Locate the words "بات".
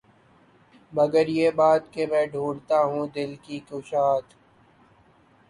1.51-1.91